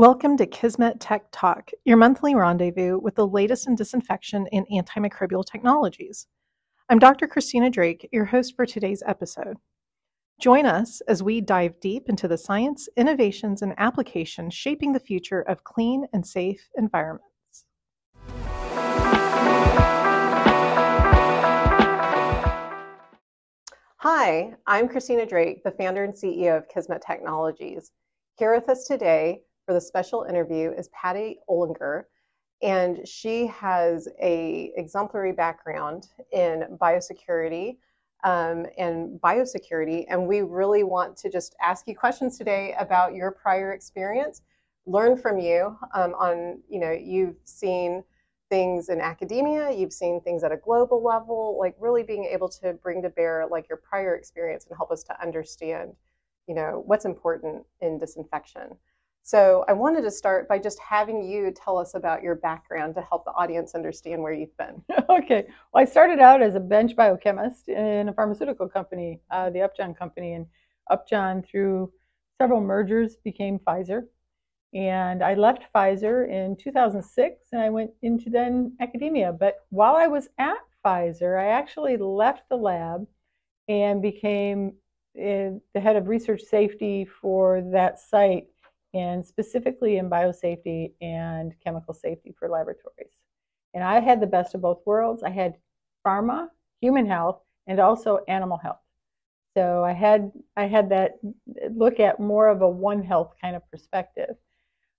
[0.00, 5.44] Welcome to Kismet Tech Talk, your monthly rendezvous with the latest in disinfection and antimicrobial
[5.44, 6.26] technologies.
[6.88, 7.26] I'm Dr.
[7.26, 9.58] Christina Drake, your host for today's episode.
[10.40, 15.42] Join us as we dive deep into the science, innovations, and applications shaping the future
[15.42, 17.66] of clean and safe environments.
[23.98, 27.92] Hi, I'm Christina Drake, the founder and CEO of Kismet Technologies.
[28.38, 32.02] Here with us today for the special interview is Patty Olinger,
[32.60, 37.76] and she has a exemplary background in biosecurity
[38.24, 40.06] um, and biosecurity.
[40.08, 44.42] And we really want to just ask you questions today about your prior experience,
[44.86, 48.02] learn from you um, on, you know, you've seen
[48.48, 52.72] things in academia, you've seen things at a global level, like really being able to
[52.82, 55.92] bring to bear like your prior experience and help us to understand,
[56.48, 58.76] you know, what's important in disinfection.
[59.22, 63.02] So I wanted to start by just having you tell us about your background to
[63.02, 64.82] help the audience understand where you've been.
[65.08, 65.46] okay.
[65.72, 69.94] Well, I started out as a bench biochemist in a pharmaceutical company, uh, the Upjohn
[69.94, 70.46] company, and
[70.90, 71.92] Upjohn through
[72.40, 74.02] several mergers became Pfizer.
[74.72, 79.32] And I left Pfizer in 2006 and I went into then academia.
[79.32, 83.06] But while I was at Pfizer, I actually left the lab
[83.68, 84.74] and became
[85.16, 88.46] uh, the head of research safety for that site
[88.94, 93.14] and specifically in biosafety and chemical safety for laboratories.
[93.74, 95.22] And I had the best of both worlds.
[95.22, 95.54] I had
[96.06, 96.48] pharma,
[96.80, 98.80] human health, and also animal health.
[99.56, 101.18] So I had I had that
[101.70, 104.36] look at more of a one health kind of perspective.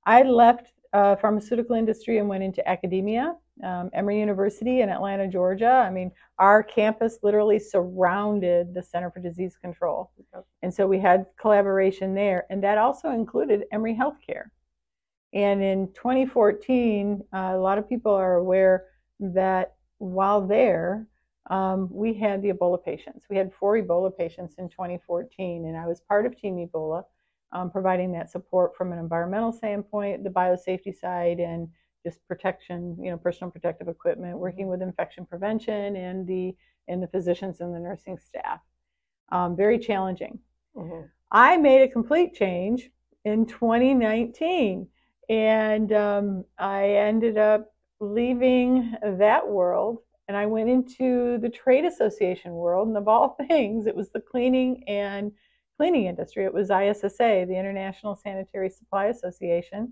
[0.06, 5.86] I left uh, pharmaceutical industry and went into academia, um, Emory University in Atlanta, Georgia.
[5.88, 10.12] I mean, our campus literally surrounded the Center for Disease Control.
[10.62, 12.46] And so we had collaboration there.
[12.50, 14.46] And that also included Emory Healthcare.
[15.34, 18.88] And in 2014, uh, a lot of people are aware
[19.20, 21.08] that while there,
[21.50, 23.26] um, we had the Ebola patients.
[23.30, 27.04] We had four Ebola patients in 2014, and I was part of Team Ebola
[27.54, 31.68] um, providing that support from an environmental standpoint, the biosafety side, and
[32.04, 36.56] just protection, you know, personal protective equipment, working with infection prevention and the
[36.88, 38.60] and the physicians and the nursing staff.
[39.32, 40.40] Um, very challenging.
[40.76, 41.06] Mm-hmm.
[41.32, 42.90] I made a complete change
[43.24, 44.88] in 2019,
[45.30, 50.00] and um, I ended up leaving that world
[50.32, 52.88] and I went into the trade association world.
[52.88, 55.34] And of all things, it was the cleaning and
[55.82, 56.46] cleaning industry.
[56.46, 59.92] It was ISSA, the International Sanitary Supply Association,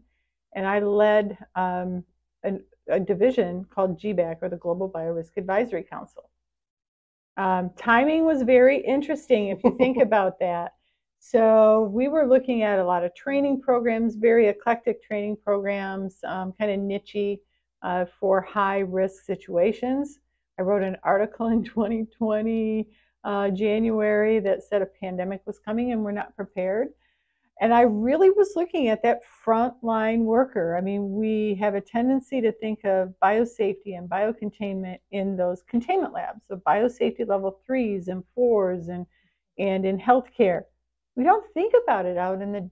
[0.54, 2.04] and I led um,
[2.46, 6.30] a, a, division called GBAC, or the Global Biorisk Advisory Council.
[7.38, 10.74] Um, timing was very interesting if you think about that.
[11.18, 16.54] So we were looking at a lot of training programs, very eclectic training programs, um,
[16.60, 17.40] kind of nichey
[17.82, 20.20] uh, for high risk situations.
[20.60, 22.88] I wrote an article in 2020
[23.24, 26.90] uh, January that said a pandemic was coming and we're not prepared.
[27.62, 30.78] And I really was looking at that frontline worker.
[30.78, 36.14] I mean, we have a tendency to think of biosafety and biocontainment in those containment
[36.14, 39.06] labs, so biosafety level threes and fours, and
[39.58, 40.64] and in healthcare.
[41.18, 42.72] We don't think about it out in the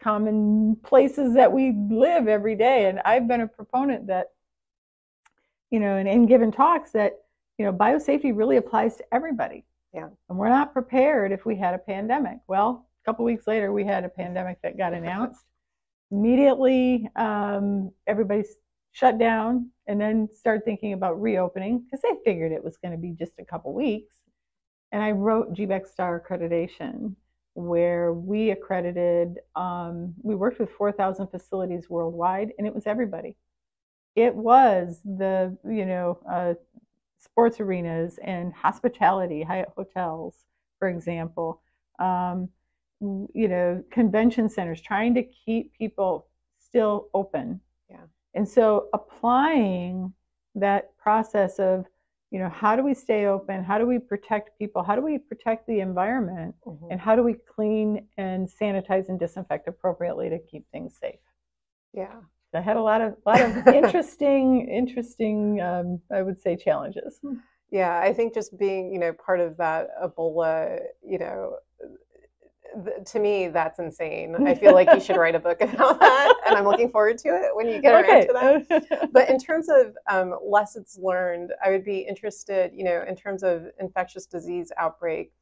[0.00, 2.86] common places that we live every day.
[2.86, 4.28] And I've been a proponent that,
[5.70, 7.18] you know, in, in given talks that,
[7.58, 9.64] you know, biosafety really applies to everybody.
[9.92, 10.08] Yeah.
[10.28, 12.38] And we're not prepared if we had a pandemic.
[12.46, 15.44] Well, a couple weeks later, we had a pandemic that got announced.
[16.12, 18.44] Immediately, um, everybody
[18.92, 22.98] shut down and then started thinking about reopening because they figured it was going to
[22.98, 24.14] be just a couple weeks.
[24.92, 27.14] And I wrote GBAC Star accreditation,
[27.54, 33.36] where we accredited, um, we worked with 4,000 facilities worldwide, and it was everybody.
[34.16, 36.54] It was the, you know, uh,
[37.20, 40.34] sports arenas and hospitality, Hyatt hotels,
[40.78, 41.60] for example,
[41.98, 42.48] um,
[43.00, 46.26] you know, convention centers, trying to keep people
[46.58, 47.60] still open.
[47.88, 48.04] Yeah.
[48.34, 50.12] And so applying
[50.54, 51.86] that process of,
[52.30, 53.64] you know, how do we stay open?
[53.64, 54.82] How do we protect people?
[54.82, 56.54] How do we protect the environment?
[56.66, 56.86] Mm-hmm.
[56.90, 61.20] And how do we clean and sanitize and disinfect appropriately to keep things safe?
[61.92, 62.20] Yeah.
[62.54, 67.20] I had a lot of lot of interesting, interesting, um, I would say, challenges.
[67.70, 71.56] Yeah, I think just being, you know, part of that Ebola, you know,
[72.84, 74.34] th- to me, that's insane.
[74.46, 77.28] I feel like you should write a book about that, and I'm looking forward to
[77.28, 78.26] it when you get okay.
[78.26, 79.12] around to that.
[79.12, 83.42] But in terms of um, lessons learned, I would be interested, you know, in terms
[83.42, 85.32] of infectious disease outbreak.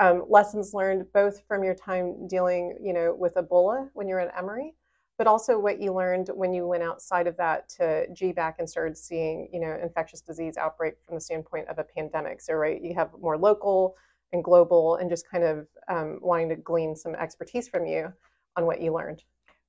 [0.00, 4.32] Um, lessons learned both from your time dealing, you know, with Ebola when you're at
[4.38, 4.74] Emory,
[5.18, 8.96] but also what you learned when you went outside of that to GBAC and started
[8.96, 12.40] seeing, you know, infectious disease outbreak from the standpoint of a pandemic.
[12.40, 13.96] So, right, you have more local
[14.32, 18.12] and global, and just kind of um, wanting to glean some expertise from you
[18.56, 19.22] on what you learned.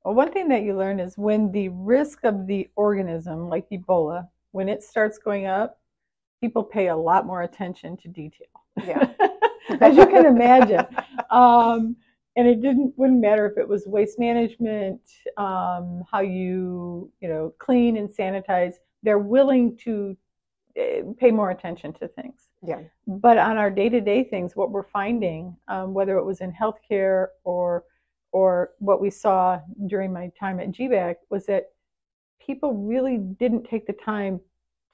[0.04, 4.28] Well, one thing that you learn is when the risk of the organism, like Ebola,
[4.52, 5.80] when it starts going up,
[6.42, 8.48] people pay a lot more attention to detail.
[8.86, 9.10] Yeah.
[9.82, 10.86] As you can imagine.
[11.32, 11.96] Um,
[12.36, 15.02] and it didn't wouldn't matter if it was waste management,
[15.38, 18.76] um, how you you know clean and sanitize.
[19.04, 20.16] They're willing to
[20.76, 22.50] eh, pay more attention to things.
[22.66, 22.82] Yeah.
[23.08, 26.52] But on our day to day things, what we're finding, um, whether it was in
[26.52, 27.86] healthcare or
[28.32, 31.72] or what we saw during my time at GBAC, was that
[32.40, 34.40] people really didn't take the time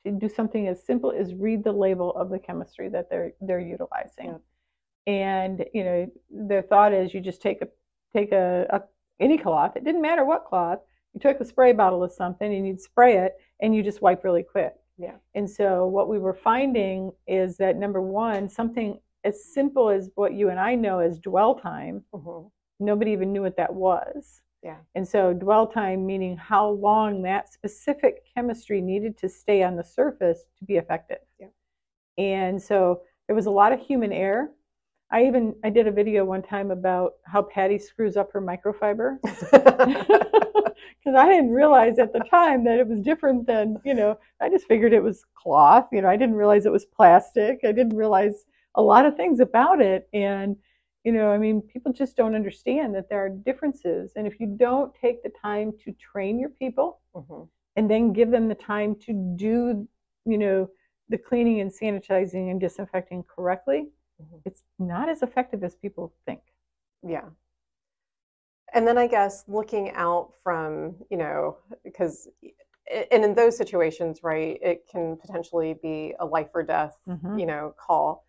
[0.05, 3.59] to do something as simple as read the label of the chemistry that they're they're
[3.59, 4.25] utilizing.
[4.25, 4.37] Yeah
[5.07, 6.11] and you know
[6.47, 7.67] the thought is you just take a
[8.13, 8.81] take a, a,
[9.19, 10.79] any cloth it didn't matter what cloth
[11.15, 14.23] you took a spray bottle of something and you'd spray it and you just wipe
[14.23, 14.73] really quick.
[14.97, 15.15] Yeah.
[15.33, 20.33] And so what we were finding is that number one something as simple as what
[20.33, 22.47] you and i know as dwell time mm-hmm.
[22.79, 24.41] nobody even knew what that was.
[24.61, 24.77] Yeah.
[24.95, 29.83] And so dwell time meaning how long that specific chemistry needed to stay on the
[29.83, 31.19] surface to be effective.
[31.39, 31.47] Yeah.
[32.17, 34.49] And so there was a lot of human error
[35.11, 39.17] I even I did a video one time about how Patty screws up her microfiber.
[40.99, 44.49] Because I didn't realize at the time that it was different than you know I
[44.49, 47.59] just figured it was cloth you know I didn't realize it was plastic.
[47.63, 50.09] I didn't realize a lot of things about it.
[50.13, 50.55] And
[51.03, 54.13] you know I mean people just don't understand that there are differences.
[54.15, 57.43] And if you don't take the time to train your people mm-hmm.
[57.75, 59.87] and then give them the time to do
[60.25, 60.67] you know
[61.09, 63.89] the cleaning and sanitizing and disinfecting correctly
[64.21, 64.37] mm-hmm.
[64.45, 66.41] it's not as effective as people think.
[67.05, 67.25] Yeah.
[68.73, 72.27] And then I guess looking out from, you know, because,
[73.11, 77.37] and in those situations, right, it can potentially be a life or death, mm-hmm.
[77.39, 78.25] you know, call.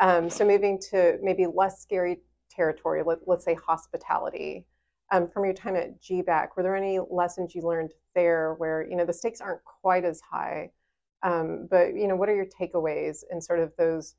[0.00, 2.20] Um, so moving to maybe less scary
[2.50, 4.66] territory, let, us say hospitality.
[5.12, 8.96] Um, from your time at GBAC, were there any lessons you learned there where, you
[8.96, 10.70] know, the stakes aren't quite as high,
[11.22, 14.14] um, but, you know, what are your takeaways in sort of those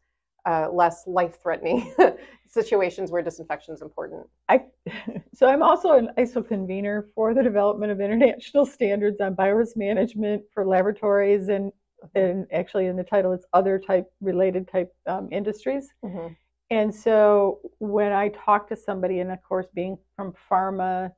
[0.45, 1.93] uh, less life-threatening
[2.47, 4.27] situations where disinfection is important.
[4.49, 4.63] I,
[5.33, 10.43] so I'm also an ISO convener for the development of international standards on biorisk management
[10.53, 11.71] for laboratories and
[12.15, 15.87] and actually in the title it's other type related type um, industries.
[16.03, 16.33] Mm-hmm.
[16.71, 21.11] And so when I talk to somebody, and of course being from pharma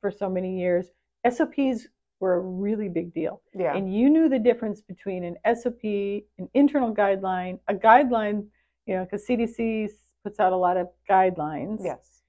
[0.00, 0.86] for so many years,
[1.28, 1.88] SOPs
[2.20, 3.42] were a really big deal.
[3.52, 3.74] Yeah.
[3.74, 8.46] And you knew the difference between an SOP, an internal guideline, a guideline
[8.90, 9.88] you know, because CDC
[10.24, 11.78] puts out a lot of guidelines.
[11.84, 12.22] Yes.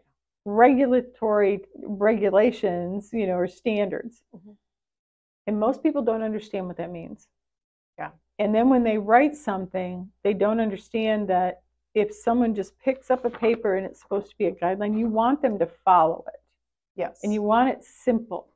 [0.45, 4.21] Regulatory regulations, you know, or standards.
[4.35, 4.51] Mm-hmm.
[5.47, 7.27] And most people don't understand what that means.
[7.97, 8.09] Yeah.
[8.37, 11.63] And then when they write something, they don't understand that
[11.95, 15.07] if someone just picks up a paper and it's supposed to be a guideline, you
[15.07, 16.41] want them to follow it.
[16.95, 17.21] Yes.
[17.23, 18.49] And you want it simple.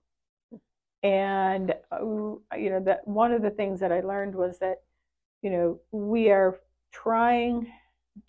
[1.01, 2.01] And uh,
[2.55, 4.81] you know that one of the things that I learned was that
[5.41, 6.59] you know we are
[6.91, 7.67] trying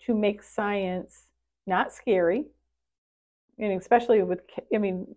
[0.05, 1.27] to make science
[1.65, 2.45] not scary,
[3.59, 4.39] and especially with,
[4.73, 5.07] I mean,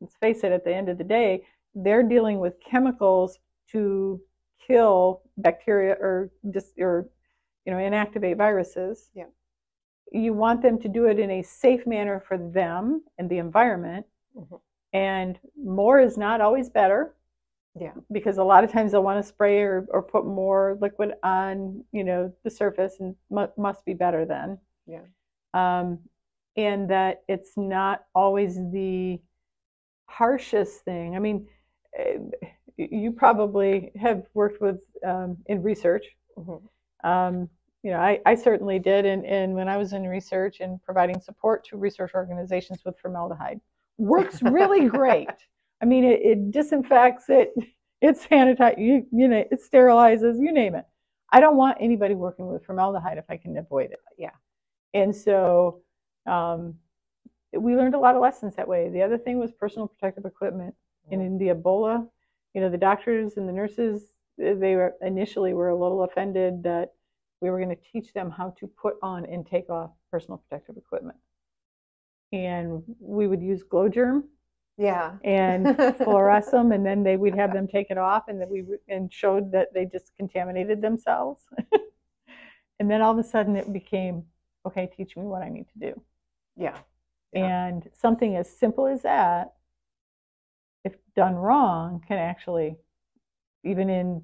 [0.00, 1.44] let's face it, at the end of the day,
[1.74, 3.38] they're dealing with chemicals
[3.72, 4.20] to
[4.66, 7.08] kill bacteria or just or
[7.64, 9.10] you know inactivate viruses.
[9.14, 9.24] Yeah.
[10.12, 14.06] You want them to do it in a safe manner for them and the environment.
[14.36, 14.56] Mm-hmm.
[14.92, 17.14] And more is not always better.
[17.78, 17.92] Yeah.
[18.10, 21.84] Because a lot of times they'll want to spray or, or put more liquid on,
[21.92, 24.58] you know, the surface and mu- must be better then.
[24.86, 25.02] Yeah.
[25.54, 26.00] Um,
[26.56, 29.20] and that it's not always the
[30.06, 31.14] harshest thing.
[31.14, 31.46] I mean,
[31.96, 32.18] eh,
[32.76, 36.06] you probably have worked with um, in research.
[36.36, 37.08] Mm-hmm.
[37.08, 37.48] Um,
[37.82, 39.06] you know, I, I certainly did.
[39.06, 43.60] And, and when I was in research and providing support to research organizations with formaldehyde,
[43.96, 45.30] works really great.
[45.82, 47.52] I mean, it, it disinfects it,
[48.00, 50.84] it sanitizes, you, you know, it sterilizes, you name it.
[51.32, 54.00] I don't want anybody working with formaldehyde if I can avoid it.
[54.18, 54.30] Yeah.
[54.94, 55.82] And so
[56.26, 56.74] um,
[57.52, 58.88] we learned a lot of lessons that way.
[58.88, 60.74] The other thing was personal protective equipment.
[61.10, 62.06] And in the Ebola,
[62.54, 64.02] you know, the doctors and the nurses,
[64.38, 66.92] they were initially were a little offended that
[67.40, 70.76] we were going to teach them how to put on and take off personal protective
[70.76, 71.18] equipment.
[72.32, 74.24] And we would use Glo Germ
[74.80, 75.66] yeah and
[76.00, 79.12] fluoresce them and then they we'd have them take it off and then we and
[79.12, 81.42] showed that they just contaminated themselves
[82.80, 84.24] and then all of a sudden it became
[84.66, 86.02] okay teach me what i need to do
[86.56, 86.76] yeah,
[87.32, 87.66] yeah.
[87.66, 89.52] and something as simple as that
[90.84, 92.76] if done wrong can actually,
[93.64, 94.22] even in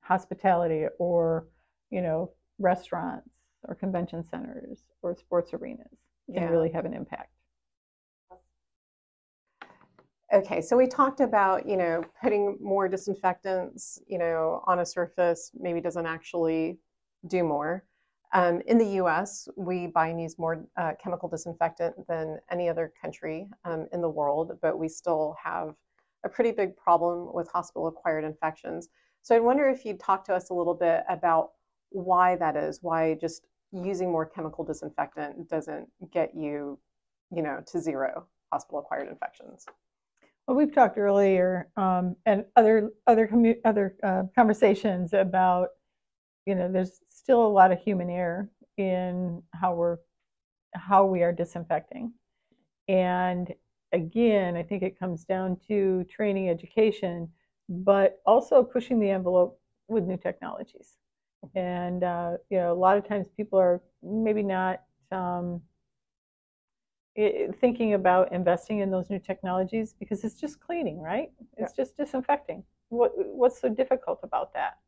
[0.00, 1.46] hospitality or
[1.90, 3.30] you know restaurants
[3.68, 5.86] or convention centers or sports arenas,
[6.32, 6.48] can Yeah.
[6.50, 7.30] really have an impact.
[10.32, 15.50] Okay, so we talked about, you know, putting more disinfectants, you know, on a surface
[15.54, 16.78] maybe doesn't actually
[17.26, 17.84] do more.
[18.32, 22.94] Um, in the US, we buy and use more uh, chemical disinfectant than any other
[22.98, 25.74] country um, in the world, but we still have
[26.24, 28.88] a pretty big problem with hospital acquired infections.
[29.20, 31.50] So I wonder if you'd talk to us a little bit about
[31.90, 36.78] why that is, why just using more chemical disinfectant doesn't get you,
[37.30, 39.66] you know, to zero hospital acquired infections.
[40.46, 45.68] Well, we've talked earlier um, and other other commu- other uh, conversations about
[46.46, 49.98] you know there's still a lot of human error in how we're
[50.74, 52.12] how we are disinfecting,
[52.88, 53.52] and
[53.92, 57.28] again, I think it comes down to training, education,
[57.68, 60.96] but also pushing the envelope with new technologies.
[61.54, 64.82] And uh, you know, a lot of times people are maybe not.
[65.12, 65.62] Um,
[67.14, 71.30] thinking about investing in those new technologies because it's just cleaning, right?
[71.58, 72.64] It's just disinfecting.
[72.88, 74.78] What what's so difficult about that?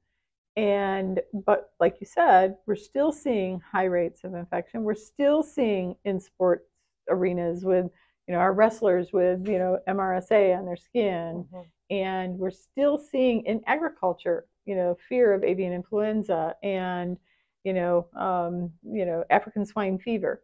[0.56, 4.84] And but like you said, we're still seeing high rates of infection.
[4.84, 6.68] We're still seeing in sports
[7.10, 7.90] arenas with
[8.26, 11.46] you know our wrestlers with you know MRSA on their skin,
[11.90, 17.18] and we're still seeing in agriculture you know fear of avian influenza and
[17.64, 20.42] you know um, you know African swine fever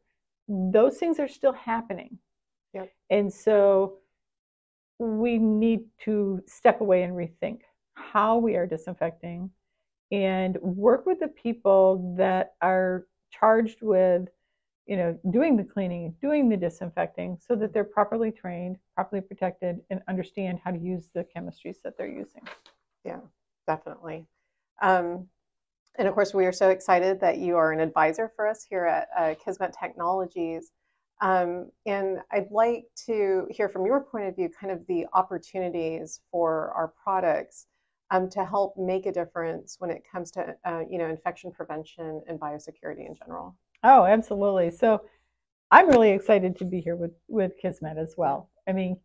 [0.50, 2.18] those things are still happening.
[2.74, 2.92] Yep.
[3.08, 3.98] And so
[4.98, 7.60] we need to step away and rethink
[7.94, 9.50] how we are disinfecting
[10.12, 14.28] and work with the people that are charged with
[14.86, 19.80] you know doing the cleaning doing the disinfecting so that they're properly trained properly protected
[19.90, 22.42] and understand how to use the chemistries that they're using
[23.04, 23.20] Yeah,
[23.66, 24.26] definitely.
[24.82, 25.28] Um,
[25.98, 28.84] and of course, we are so excited that you are an advisor for us here
[28.86, 30.72] at uh, Kismet Technologies.
[31.20, 36.20] Um, and I'd like to hear from your point of view kind of the opportunities
[36.30, 37.66] for our products
[38.10, 42.22] um, to help make a difference when it comes to uh, you know infection prevention
[42.28, 43.56] and biosecurity in general.
[43.84, 45.00] oh absolutely so
[45.70, 48.96] i'm really excited to be here with with kismet as well i mean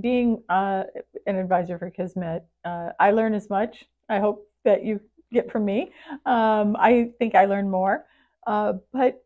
[0.00, 0.82] being uh,
[1.26, 5.00] an advisor for kismet uh, i learn as much i hope that you
[5.32, 5.92] get from me.
[6.26, 8.06] Um, i think i learn more.
[8.46, 9.22] Uh, but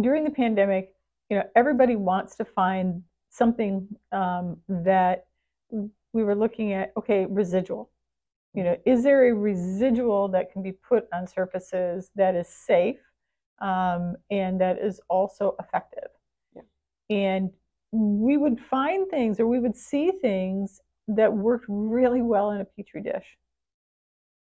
[0.00, 0.94] during the pandemic
[1.28, 5.26] you know everybody wants to find something um, that
[6.12, 7.90] we were looking at okay residual.
[8.54, 13.00] You know is there a residual that can be put on surfaces that is safe
[13.60, 16.10] um, and that is also effective?
[16.54, 16.62] Yeah.
[17.08, 17.50] and
[17.92, 22.64] we would find things or we would see things that worked really well in a
[22.64, 23.36] petri dish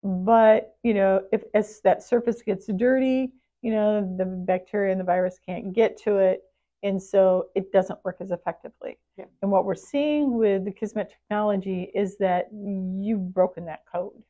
[0.04, 3.32] but you know if as that surface gets dirty
[3.62, 6.42] you know the bacteria and the virus can't get to it
[6.82, 9.24] and so it doesn't work as effectively Yeah.
[9.40, 14.22] and what we're seeing with the kismet technology is that you've broken that code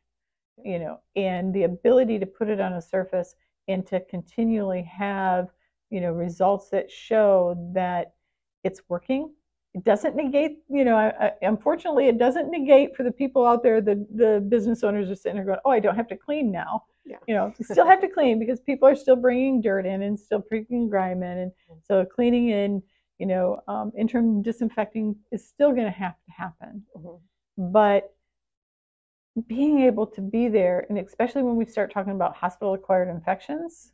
[0.65, 3.35] you know and the ability to put it on a surface
[3.67, 5.49] and to continually have
[5.91, 8.15] you know results that show that
[8.63, 9.33] it's working
[9.75, 13.63] it doesn't negate you know I, I, unfortunately it doesn't negate for the people out
[13.63, 16.51] there the the business owners are sitting there going oh i don't have to clean
[16.51, 16.85] now.
[17.07, 17.17] Yeah.
[17.29, 20.39] you know still have to clean because people are still bringing dirt in and still
[20.49, 21.39] bringing grime in.
[21.39, 21.53] And
[21.83, 22.83] so cleaning in
[23.19, 26.83] you know um, interim disinfecting is still going to have to happen.
[26.97, 27.21] Mhm.
[27.59, 28.15] but
[29.49, 33.93] being able to be there and especially when we start talking about hospital acquired infections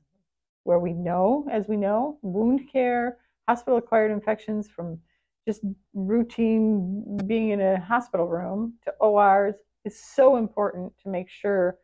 [0.65, 3.17] where we know as we know wound care
[3.49, 5.01] hospital acquired infections from
[5.47, 5.63] just
[5.95, 9.55] routine being in a hospital room to ORs
[9.85, 11.79] is so important to make sure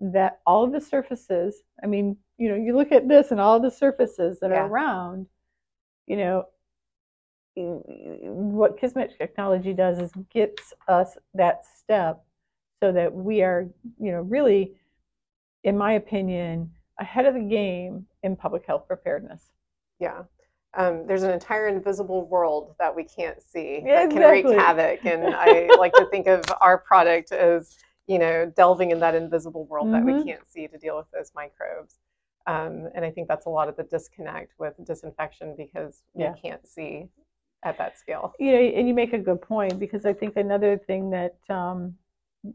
[0.00, 3.60] that all of the surfaces i mean you know you look at this and all
[3.60, 4.62] the surfaces that Yeah.
[4.62, 5.26] are around
[6.06, 6.44] you know
[7.56, 12.24] what kismet technology does is gets us that step
[12.82, 14.74] so that we are you know really
[15.64, 19.50] in my opinion ahead of the game in public health preparedness
[19.98, 20.22] Yeah.
[20.74, 25.04] Um, there's an entire invisible world that we can't see that can wreak havoc.
[25.04, 29.64] And I like to think of our product as, you know, delving in that invisible
[29.66, 30.24] world that we Mhm.
[30.26, 31.98] can't see to deal with those microbes.
[32.46, 36.32] Um, and I think that's a lot of the disconnect with disinfection because Yeah.
[36.34, 37.08] we can't see
[37.62, 38.32] at that scale.
[38.38, 41.94] you know and you make a good point because i think another thing that um,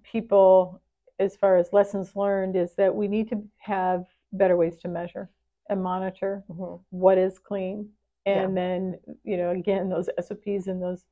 [0.02, 0.82] people
[1.20, 5.30] as far as lessons learned is that we need to have better ways to measure
[5.70, 6.80] and monitor Mhm.
[6.90, 7.88] what is clean
[8.26, 11.06] and then you know again those sops and those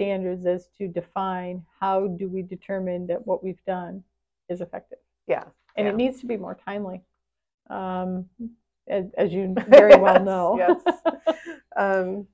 [0.00, 4.02] standards as to define how do we determine that what we've done
[4.48, 4.98] is effective.
[5.26, 5.44] Yeah.
[5.76, 5.92] And yeah.
[5.92, 7.02] it needs to be more timely,
[7.68, 8.24] um,
[8.88, 10.56] as, as you very well Yes, know.
[10.56, 11.36] Yes.
[11.76, 12.26] um,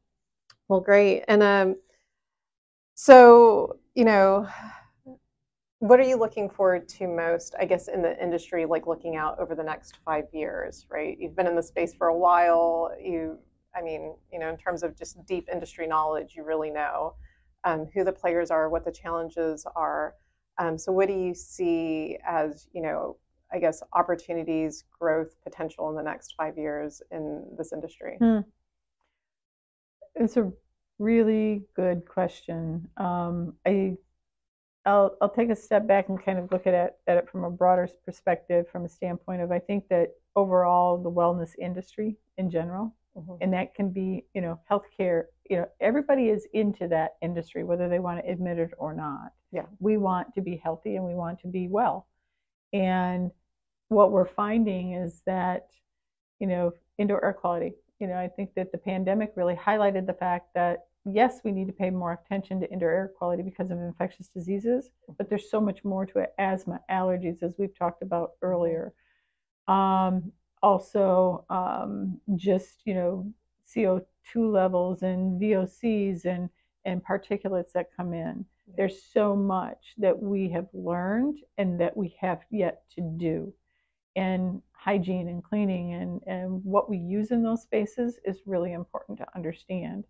[0.68, 1.24] well, great.
[1.26, 1.76] And um,
[2.94, 4.46] so, you know,
[5.80, 9.40] what are you looking forward to most, I guess, in the industry, like looking out
[9.40, 11.16] over the next five years, right?
[11.18, 12.92] You've been in the space for a while.
[13.02, 13.38] You,
[13.76, 17.14] I mean, you know, in terms of just deep industry knowledge, you really know
[17.64, 20.14] um, who the players are, what the challenges are.
[20.58, 23.18] Um, so, what do you see as, you know,
[23.52, 28.16] I guess, opportunities, growth potential in the next five years in this industry?
[28.18, 28.38] Hmm.
[30.14, 30.50] It's a
[30.98, 32.88] really good question.
[32.96, 33.96] Um, I,
[34.86, 37.44] I'll, I'll take a step back and kind of look at it, at it from
[37.44, 42.50] a broader perspective, from a standpoint of I think that overall the wellness industry in
[42.50, 43.38] general, Mhm.
[43.40, 45.24] and that can be, you know, healthcare.
[45.48, 49.32] You know, everybody is into that industry, whether they want to admit it or not.
[49.52, 49.66] Yeah.
[49.80, 52.06] We want to be healthy and we want to be well.
[52.72, 53.30] And
[53.88, 55.70] what we're finding is that,
[56.40, 60.14] you know, indoor air quality, you know, I think that the pandemic really highlighted the
[60.14, 63.78] fact that yes, we need to pay more attention to indoor air quality because of
[63.78, 68.32] infectious diseases, but there's so much more to it asthma, allergies, as we've talked about
[68.42, 68.92] earlier.
[69.68, 70.32] Um,
[70.62, 73.32] also, um, just, you know,
[73.66, 76.48] CO2 levels and VOCs and,
[76.84, 78.44] and particulates that come in.
[78.76, 83.52] There's so much that we have learned and that we have yet to do.
[84.16, 89.18] And hygiene and cleaning and, and what we use in those spaces is really important
[89.18, 90.04] to understand.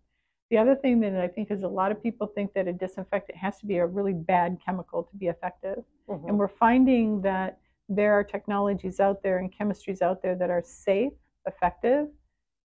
[0.49, 3.37] The other thing that I think is a lot of people think that a disinfectant
[3.37, 5.83] has to be a really bad chemical to be effective.
[6.07, 6.29] Mhm.
[6.29, 10.63] And we're finding that there are technologies out there and chemistries out there that are
[10.65, 11.13] safe,
[11.45, 12.07] effective,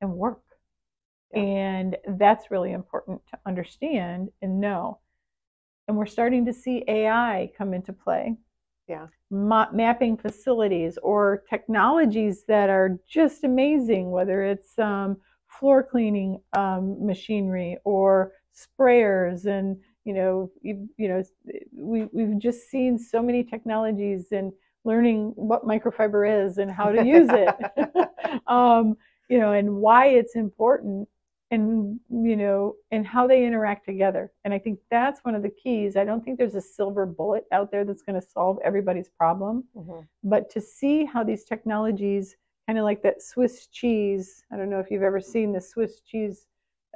[0.02, 0.44] and work.
[1.34, 1.42] Yeah.
[1.42, 5.00] And that's really important to understand and know.
[5.88, 8.38] And we're starting to see AI come into play.
[8.88, 9.08] Yeah.
[9.30, 15.18] Ma- mapping facilities or technologies that are just amazing, whether it's um,
[15.48, 21.24] floor cleaning um, machinery or sprayers and you know you, you know
[21.72, 24.52] we, we've just seen so many technologies and
[24.86, 27.54] learning what microfiber is and how to use it
[28.48, 28.96] um,
[29.30, 31.08] you know and why it's important
[31.52, 35.50] and you know and how they interact together and i think that's one of the
[35.50, 39.10] keys i don't think there's a silver bullet out there that's going to solve everybody's
[39.10, 40.08] problem Mhm.
[40.24, 42.36] but to see how these technologies
[42.68, 46.02] kind of like that swiss cheese i don't know if you've ever seen the swiss
[46.02, 46.46] cheese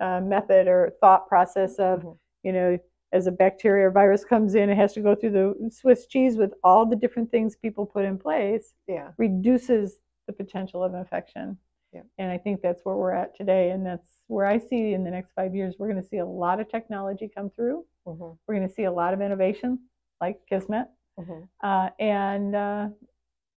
[0.02, 2.17] uh, method or thought process of Mhm.
[2.43, 2.78] you know
[3.13, 6.36] as a bacteria or virus comes in it has to go through the swiss cheese
[6.36, 9.12] with all the different things people put in place Yeah.
[9.17, 11.58] reduces the potential of infection.
[11.91, 12.04] Yeah.
[12.17, 13.69] And I think that's where we're at today.
[13.71, 16.26] And that's where I see in the next five years, we're going to see a
[16.26, 17.86] lot of technology come through.
[18.08, 18.38] Mhm.
[18.47, 19.78] We're going to see a lot of innovation
[20.21, 20.88] like Kismet.
[21.19, 21.47] Mhm.
[21.62, 22.89] Uh, and, uh,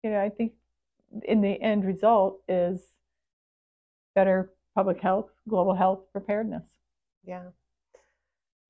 [0.03, 0.53] you know, I think
[1.23, 2.93] in the end result is
[4.15, 6.65] better public health, global health preparedness.
[7.25, 7.51] Yeah.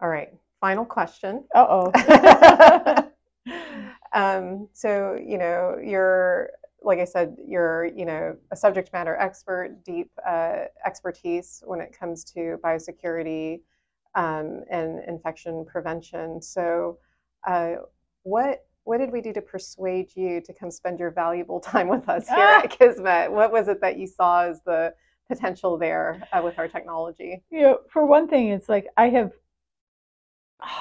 [0.01, 0.33] All right.
[0.61, 1.45] Final question.
[1.55, 3.07] Uh oh.
[4.15, 6.51] um, so, you know, you're,
[6.83, 11.97] like I said, you're, you know, a subject matter expert, deep uh, expertise when it
[11.99, 13.61] comes to biosecurity
[14.15, 16.41] um, and infection prevention.
[16.41, 16.99] So,
[17.47, 17.75] uh,
[18.23, 22.09] what what did we do to persuade you to come spend your valuable time with
[22.09, 22.61] us here Ah.
[22.63, 23.33] at Kismet?
[23.33, 24.95] What was it that you saw as the
[25.29, 27.43] potential there uh, with our technology?
[27.51, 29.33] you know, for one thing, it's like I have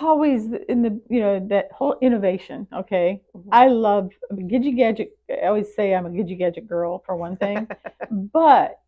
[0.02, 2.68] always in the you know that whole innovation.
[2.74, 3.50] Okay, Mhm.
[3.52, 5.18] I love a Gidget Gadget.
[5.30, 7.68] I always say I'm a Gidget Gadget girl for one thing,
[8.12, 8.80] but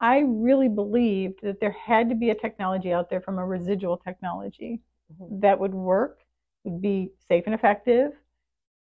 [0.00, 3.96] I really believed that there had to be a technology out there from a residual
[3.96, 5.40] technology Mhm.
[5.40, 6.20] that would work,
[6.64, 8.12] would be safe and effective,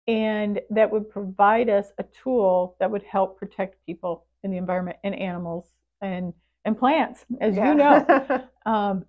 [0.08, 4.98] and that would provide us a tool that would help protect people in the environment
[5.04, 6.34] and animals and
[6.64, 8.06] and plants, as you know.
[8.66, 9.04] Um,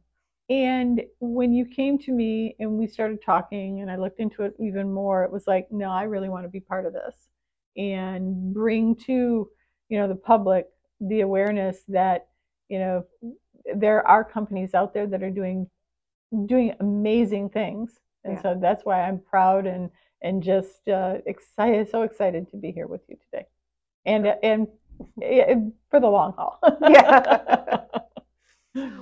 [0.49, 4.53] and when you came to me and we started talking and I looked into it
[4.60, 7.15] even more, it was like, no, I really want to be part of this
[7.77, 9.49] and bring to,
[9.89, 10.67] you know, the public
[11.01, 12.27] the awareness that,
[12.69, 13.05] you know,
[13.75, 15.69] there are companies out there that are doing
[16.45, 17.99] doing amazing things.
[18.23, 18.41] And Yeah.
[18.41, 22.88] so that's why I'm proud and and just uh, excited, so excited to be here
[22.88, 23.45] with you today,
[24.05, 24.67] and and
[25.21, 25.55] eh,
[25.91, 26.60] for the long haul.
[26.81, 27.86] Yeah.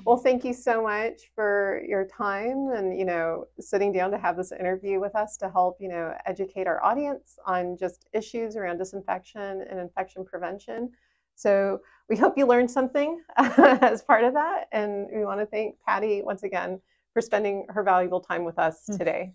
[0.06, 4.38] Well, thank you so much for your time and, you know, sitting down to have
[4.38, 8.78] this interview with us to help, you know, educate our audience on just issues around
[8.78, 10.92] disinfection and infection prevention.
[11.36, 14.68] So we hope you learned something as part of that.
[14.72, 16.80] And we want to thank Patty once again
[17.14, 18.98] for spending her valuable time with us mm.
[18.98, 19.34] today.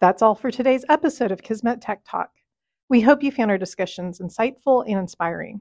[0.00, 2.30] That's all for today's episode of Kismet Tech Talk.
[2.88, 5.60] We hope you found our discussions insightful and inspiring.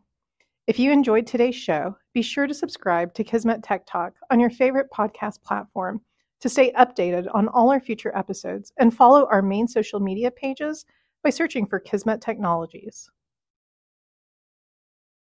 [0.65, 4.49] If you enjoyed today's show, be sure to subscribe to Kismet Tech Talk on your
[4.49, 5.99] favorite podcast platform
[6.39, 10.85] to stay updated on all our future episodes and follow our main social media pages
[11.21, 13.11] by searching for Kismet Technologies.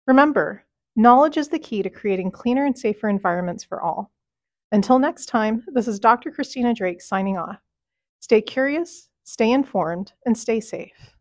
[0.07, 0.63] Remember,
[0.95, 4.13] knowledge is the key to creating cleaner and safer environments for all.
[4.73, 6.31] Until next time, this is Dr.
[6.31, 7.61] Christina Drake signing off.
[8.21, 11.17] Stay curious, stay informed, and stay safe.